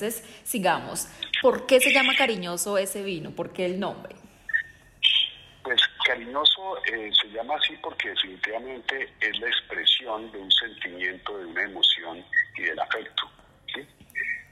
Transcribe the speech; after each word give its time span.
Entonces, 0.00 0.24
sigamos. 0.44 1.08
¿Por 1.42 1.66
qué 1.66 1.78
se 1.78 1.92
llama 1.92 2.14
cariñoso 2.16 2.78
ese 2.78 3.02
vino? 3.02 3.32
¿Por 3.32 3.52
qué 3.52 3.66
el 3.66 3.78
nombre? 3.78 4.16
Pues 5.62 5.78
cariñoso 6.06 6.78
eh, 6.86 7.10
se 7.20 7.28
llama 7.28 7.54
así 7.56 7.76
porque 7.82 8.08
definitivamente 8.08 9.12
es 9.20 9.38
la 9.38 9.48
expresión 9.48 10.32
de 10.32 10.38
un 10.38 10.50
sentimiento, 10.52 11.36
de 11.36 11.44
una 11.44 11.64
emoción 11.64 12.24
y 12.56 12.62
del 12.62 12.80
afecto. 12.80 13.30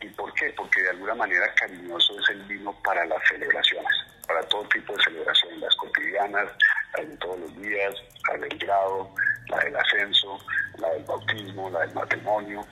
¿Y 0.00 0.08
por 0.10 0.32
qué? 0.34 0.52
Porque 0.56 0.80
de 0.80 0.90
alguna 0.90 1.14
manera 1.16 1.52
cariñoso 1.54 2.18
es 2.20 2.28
el 2.30 2.42
vino 2.44 2.72
para 2.84 3.04
las 3.06 3.18
celebraciones, 3.28 3.92
para 4.26 4.42
todo 4.42 4.62
tipo 4.68 4.96
de 4.96 5.02
celebraciones, 5.02 5.58
las 5.58 5.74
cotidianas, 5.74 6.52
las 6.96 7.08
de 7.08 7.16
todos 7.16 7.40
los 7.40 7.60
días, 7.60 7.94
la 8.28 8.38
del 8.38 8.58
grado, 8.58 9.12
la 9.48 9.58
del 9.58 9.76
ascenso, 9.76 10.38
la 10.78 10.88
del 10.90 11.04
bautismo, 11.04 11.70
la 11.70 11.80
del 11.80 11.94
matrimonio, 11.94 12.64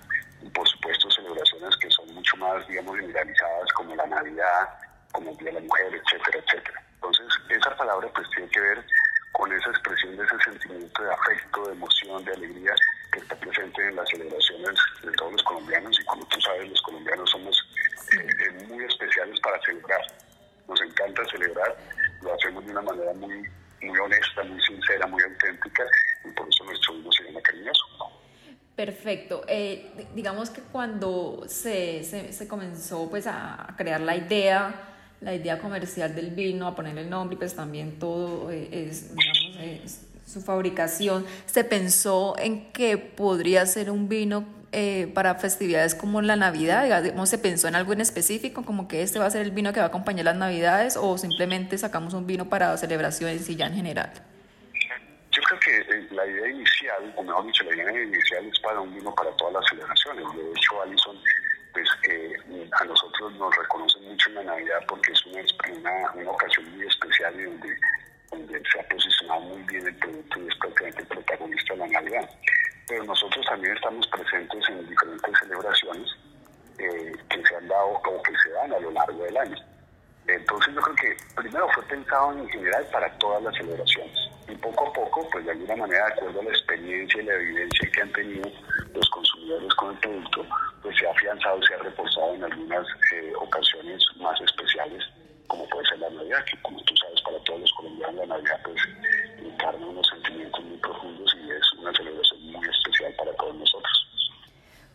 y 0.43 0.48
por 0.50 0.68
supuesto 0.68 1.11
celebraciones 1.11 1.77
que 1.77 1.91
son 1.91 1.99
más, 2.40 2.66
digamos, 2.66 2.96
generalizadas 2.96 3.72
como 3.74 3.94
la 3.94 4.06
Navidad, 4.06 4.68
como 5.12 5.30
el 5.30 5.36
Día 5.36 5.52
de 5.52 5.60
la 5.60 5.66
Mujer, 5.66 5.94
etcétera, 5.94 6.38
etcétera. 6.44 6.82
Entonces, 6.94 7.26
esa 7.48 7.76
palabra 7.76 8.08
pues 8.14 8.28
tiene 8.30 8.50
que 8.50 8.60
ver 8.60 8.84
con 9.32 9.52
esa 9.52 9.70
expresión 9.70 10.16
de 10.16 10.24
ese 10.24 10.38
sentimiento 10.44 11.02
de 11.02 11.12
afecto, 11.12 11.66
de 11.66 11.72
emoción, 11.72 12.24
de 12.24 12.32
alegría 12.32 12.74
que 13.12 13.20
está 13.20 13.36
presente 13.36 13.88
en 13.88 13.96
las 13.96 14.08
celebraciones 14.08 14.74
de 15.02 15.12
todos 15.12 15.32
los 15.32 15.42
colombianos 15.42 15.98
y 16.00 16.04
como 16.04 16.24
tú 16.26 16.40
sabes, 16.40 16.68
los 16.68 16.82
colombianos 16.82 17.30
somos 17.30 17.56
eh, 18.12 18.26
eh, 18.26 18.66
muy 18.66 18.84
especiales 18.84 19.38
para 19.41 19.60
celebrar. 19.62 20.00
Nos 20.68 20.80
encanta 20.82 21.22
celebrar, 21.30 21.77
lo 22.22 22.34
hacemos 22.34 22.64
de 22.64 22.72
una 22.72 22.82
manera 22.82 23.12
muy, 23.14 23.48
muy 23.82 23.98
honesta, 23.98 24.42
muy 24.44 24.60
sincera, 24.62 25.06
muy 25.06 25.22
auténtica 25.22 25.84
Perfecto. 28.80 29.43
Eh, 29.47 29.91
digamos 30.15 30.48
que 30.48 30.62
cuando 30.62 31.45
se, 31.47 32.02
comenzó 32.48 33.11
pues 33.11 33.27
a 33.27 33.75
crear 33.77 34.00
la 34.00 34.17
idea 34.17 34.87
la 35.20 35.34
idea 35.34 35.59
comercial 35.59 36.14
del 36.14 36.31
vino, 36.31 36.67
a 36.67 36.75
ponerle 36.75 37.03
el 37.03 37.11
nombre, 37.11 37.37
pues 37.37 37.55
también 37.55 37.98
todo 37.98 38.50
eh, 38.50 38.89
es, 38.89 39.11
su 40.27 40.41
fabricación. 40.41 41.27
Se 41.45 41.62
pensó 41.62 42.37
en 42.39 42.72
que 42.72 42.97
podría 42.97 43.67
ser 43.67 43.91
un 43.91 44.09
vino 44.09 44.47
eh, 44.72 45.11
para 45.12 45.34
festividades 45.34 45.94
como 45.94 46.22
la 46.22 46.37
Navidad, 46.37 46.84
digamos, 46.84 47.28
se 47.28 47.37
pensó 47.37 47.69
en 47.69 47.75
algo 47.75 47.92
en 47.92 48.00
específico, 48.00 48.65
como 48.65 48.89
que 48.89 49.03
este 49.03 49.19
va 49.19 49.27
a 49.27 49.31
ser 49.31 49.42
el 49.42 49.50
vino 49.50 49.75
que 49.75 49.81
va 49.81 49.87
a 49.87 49.89
acompañar 49.89 50.25
las 50.25 50.37
Navidades, 50.37 50.97
o 50.97 51.19
simplemente 51.19 51.77
sacamos 51.77 52.15
un 52.15 52.27
vino 52.27 52.48
para 52.48 52.75
celebraciones 52.78 53.47
y 53.50 53.56
ya 53.56 53.67
en 53.67 53.75
general. 53.75 54.11
Creo 55.51 55.59
que 55.59 55.79
eh, 55.79 56.06
la 56.12 56.25
idea 56.25 56.48
inicial, 56.48 57.12
o 57.17 57.25
mejor 57.25 57.45
dicho, 57.45 57.65
la 57.65 57.75
idea 57.75 58.05
inicial 58.05 58.47
es 58.47 58.61
para 58.61 58.81
un 58.81 58.95
vino 58.95 59.12
para 59.17 59.33
todas 59.33 59.55
las 59.55 59.67
celebraciones. 59.69 60.25
De 60.37 60.48
hecho, 60.48 60.83
Alison 60.83 61.20
pues 61.73 61.89
eh, 62.09 62.37
a 62.70 62.84
nosotros 62.84 63.33
nos 63.33 63.56
reconocen 63.56 64.05
mucho 64.05 64.28
en 64.28 64.34
la 64.37 64.45
Navidad 64.45 64.78
porque 64.87 65.11
es 65.11 65.27
una, 65.27 66.12
una, 66.15 66.31
ocasión 66.31 66.71
muy 66.71 66.87
especial 66.87 67.34
y 67.34 67.43
donde, 67.43 67.77
donde 68.31 68.62
se 68.71 68.78
ha 68.78 68.89
posicionado 68.91 69.41
muy 69.41 69.62
bien 69.65 69.89
el 69.89 69.97
producto 69.97 70.41
y 70.41 70.47
es 70.47 70.55
prácticamente 70.55 71.03
el 71.03 71.09
protagonista 71.09 71.75
de 71.75 71.78
la 71.81 71.87
Navidad. 71.89 72.31
Pero 72.87 73.05
nosotros 73.05 73.45
también 73.47 73.75
estamos 73.75 74.06
presentes 74.06 74.69
en 74.69 74.89
diferentes 74.89 75.39
celebraciones 75.41 76.11
eh, 76.78 77.12
que 77.28 77.43
se 77.45 77.56
han 77.56 77.67
dado 77.67 77.89
o 77.89 78.23
que 78.23 78.33
se 78.45 78.51
dan 78.51 78.73
a 78.73 78.78
lo 78.78 78.93
largo 78.93 79.25
del 79.25 79.37
año. 79.37 79.56
Entonces 80.28 80.75
yo 80.77 80.81
creo 80.81 80.95
que 80.95 81.17
primero 81.34 81.69
fue 81.75 81.83
pensado 81.87 82.39
en 82.39 82.48
general 82.51 82.87
para 82.93 83.11
todas 83.19 83.43
las 83.43 83.56
celebraciones 83.56 84.30
y 84.51 84.56
poco 84.56 84.89
a 84.89 84.93
poco, 84.93 85.29
pues 85.31 85.45
de 85.45 85.53
alguna 85.53 85.77
manera, 85.77 86.06
de 86.06 86.12
acuerdo 86.12 86.41
a 86.41 86.45
la 86.45 86.51
experiencia 86.51 87.23
y 87.23 87.27
la 87.27 87.34
evidencia 87.34 87.91
que 87.91 88.03
han 88.03 88.12
tenido 88.12 88.51
los 88.95 89.09
consumidores 89.11 89.75
con 89.75 89.91
el 89.91 89.98
producto, 89.98 90.47
pues 90.83 90.97
se 90.98 91.06
ha 91.06 91.11
afianzado 91.11 91.62
se 91.62 91.75
ha 91.75 91.79
reforzado 91.79 92.34
en 92.34 92.45
algunas 92.45 92.87
eh, 93.15 93.33
ocasiones 93.41 94.03
más 94.17 94.41
especiales, 94.41 95.05
como 95.47 95.69
puede 95.69 95.89
ser 95.89 95.98
la 95.98 96.11
Navidad, 96.11 96.45
que 96.45 96.61
como 96.62 96.81
tú 96.83 96.95
sabes, 96.97 97.21
para 97.23 97.39
todos 97.45 97.60
los 97.60 97.72
colombianos 97.72 98.16
la 98.16 98.27
Navidad 98.27 98.60
pues 98.65 98.83
encarna 99.39 99.87
unos 99.87 100.06
sentimientos 100.09 100.65
muy 100.65 100.78
profundos 100.78 101.37
y 101.41 101.50
es 101.50 101.72
una 101.78 101.93
celebración 101.93 102.53
muy 102.53 102.69
especial 102.69 103.15
para. 103.19 103.40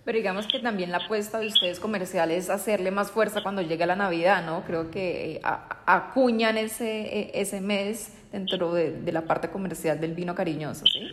Pero 0.05 0.17
digamos 0.17 0.45
que 0.45 0.59
también 0.59 0.91
la 0.91 0.97
apuesta 0.97 1.39
de 1.39 1.47
ustedes 1.47 1.79
comerciales 1.79 2.45
es 2.45 2.49
hacerle 2.51 2.91
más 2.91 3.11
fuerza 3.11 3.41
cuando 3.41 3.63
llegue 3.63 3.87
la 3.87 3.95
Navidad, 3.95 4.45
¿no? 4.45 4.63
Creo 4.63 4.91
que 4.91 5.37
eh, 5.37 5.41
acuñan 5.43 6.59
ese, 6.59 7.01
e, 7.01 7.41
ese 7.41 7.59
mes 7.59 8.13
dentro 8.31 8.71
de, 8.71 8.91
de, 9.01 9.11
la 9.11 9.21
parte 9.21 9.49
comercial 9.49 9.99
del 9.99 10.13
vino 10.13 10.35
cariñoso, 10.35 10.85
¿sí? 10.85 11.09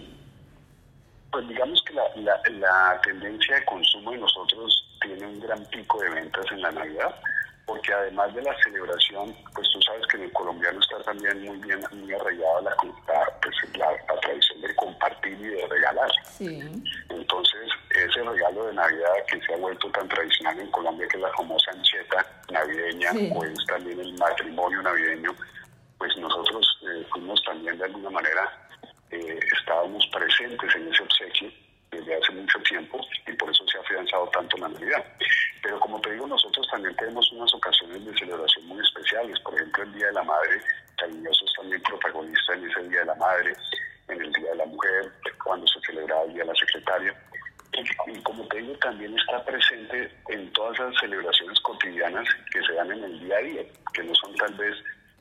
Pues 1.31 1.49
digamos 1.49 1.83
que 1.89 1.95
la, 1.95 2.03
la, 2.17 2.41
la 2.51 3.01
tendencia 3.03 3.57
de 3.57 3.65
consumo 3.65 4.11
de 4.11 4.19
nosotros 4.19 4.85
tiene 5.01 5.27
un 5.27 5.41
gran 5.41 5.65
pico 5.71 5.99
de 6.03 6.11
ventas 6.11 6.45
en 6.53 6.61
la 6.61 6.71
Navidad 6.71 7.15
porque 7.67 7.93
además 7.93 8.35
de 8.35 8.43
la 8.43 8.55
celebración, 8.63 9.35
pues 9.55 9.69
tú 9.73 9.81
sabes 9.83 10.07
que 10.09 10.17
en 10.17 10.25
el 10.25 10.33
colombiano 10.33 10.81
está 10.81 11.03
también 11.05 11.43
muy 11.43 11.57
bien 11.59 11.81
muy 11.93 12.13
arraigada 12.13 12.61
la, 12.63 12.77
pues, 13.41 13.55
la, 13.77 13.91
la, 13.91 14.21
tradición 14.21 14.61
de 14.61 14.75
compartir 14.77 15.33
y 15.33 15.45
de 15.45 15.67
regalar. 15.69 16.11
Entonces, 16.41 17.12
ese 18.23 18.31
regalo 18.31 18.67
de 18.67 18.75
Navidad 18.75 19.13
que 19.29 19.41
se 19.41 19.55
ha 19.55 19.57
vuelto 19.57 19.91
tan 19.91 20.09
tradicional 20.09 20.59
en 20.59 20.71
Colombia, 20.71 21.09
que 21.09 21.17
es 21.17 21.23
la 21.23 21.33
famosa 21.33 21.71
ancheta 21.73 22.27
navideña, 22.51 23.11
o 23.35 23.45
es 23.45 23.67
también 23.67 24.01
el 24.01 24.15
matrimonio 24.15 24.83
navideño, 24.83 25.35
pues 25.99 26.17
nosotros 26.17 26.67
eh, 26.83 27.07
fuimos 27.13 27.43
también 27.45 27.79
de 27.79 27.85
alguna 27.85 28.11
manera, 28.11 28.69
eh, 29.11 29.39
estábamos 29.59 30.07
presentes 30.09 30.75
en 30.75 30.93
ese 30.93 31.03
obsequio 31.03 31.51
desde 31.91 32.15
hace 32.17 32.33
mucho 32.33 32.59
tiempo 32.61 33.01
y 33.27 33.33
por 33.35 33.51
eso 33.51 33.65
se 33.69 33.79
ha 33.79 33.81
afianzado 33.83 34.27
tanto 34.29 34.57
la 34.57 34.69
Navidad. 34.69 35.05
Pero 35.63 35.79
como 35.79 36.01
te 36.01 36.13
digo, 36.13 36.27
nosotros 36.27 36.67
también 36.71 36.97
tenemos 36.97 37.31
unas 37.33 37.53
ocasiones 37.55 38.05
de 38.05 38.19
celebración 38.19 38.67
muy 38.67 38.81
especiales. 38.81 39.39
Por 39.41 39.55
ejemplo, 39.55 39.83
el 39.85 39.93
Día 39.93 40.07
de 40.07 40.13
la 40.15 40.23
Madre, 40.23 40.61
Cariñoso 40.97 41.45
es 41.45 41.53
también 41.55 41.83
protagonista 41.83 42.55
en 42.55 42.71
ese 42.71 42.89
Día 42.89 43.01
de 43.01 43.07
la 43.07 43.15
Madre, 43.17 43.55
en 44.09 44.23
el 44.23 44.33
Día 44.33 44.51
de 44.51 44.57
la 44.57 44.67
Mujer, 44.67 45.13
cuando 45.45 45.67
se 45.67 45.81
celebraba 45.87 46.25
el 46.25 46.33
Día 46.33 46.43
de 46.43 46.49
la 46.49 46.55
Secretaria. 46.55 47.15
Y, 48.09 48.21
como 48.23 48.47
te 48.49 48.59
digo, 48.59 48.72
también 48.83 49.17
está 49.19 49.45
presente 49.45 50.11
en 50.29 50.53
todas 50.53 50.79
las 50.79 50.99
celebraciones 50.99 51.59
cotidianas 51.61 52.29
que 52.51 52.63
se 52.63 52.73
dan 52.75 52.91
en 52.93 53.05
el 53.05 53.21
día 53.21 53.37
a 53.37 53.41
día, 53.41 53.63
que 53.95 54.03
no 54.03 54.15
son 54.17 54.35
tal 54.37 54.55
vez 54.55 54.77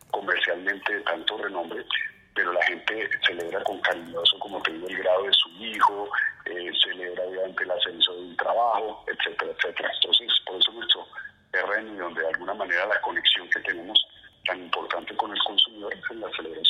comercialmente 0.10 0.94
de 0.94 1.02
tanto 1.02 1.38
renombre, 1.38 1.86
pero 2.34 2.52
la 2.54 2.64
gente 2.64 3.10
celebra 3.26 3.64
con 3.64 3.80
cariñoso, 3.82 4.40
como 4.40 4.62
te 4.64 4.72
el 4.72 4.98
grado 4.98 5.24
de 5.24 5.34
su 5.34 5.50
hijo, 5.64 6.10
eh, 6.46 6.72
celebra 6.84 7.24
obviamente 7.24 7.64
el 7.64 7.72
ascenso 7.72 8.14
de 8.14 8.22
un 8.22 8.38
trabajo, 8.38 9.06
etcétera, 9.08 9.52
etcétera. 9.52 9.92
Entonces, 9.94 10.28
por 10.46 10.56
eso 10.60 10.72
nuestro 10.72 11.08
terreno 11.52 11.94
y 11.94 11.98
donde 11.98 12.22
de 12.22 12.28
alguna 12.28 12.54
manera 12.54 12.86
la 12.88 13.02
conexión 13.02 13.50
que 13.50 13.60
tenemos 13.60 14.00
tan 14.46 14.60
importante 14.60 15.16
con 15.16 15.32
el 15.32 15.40
consumidor 15.40 15.94
es 15.94 16.02
en 16.12 16.22
todo 16.22 16.32
tipo. 16.32 16.61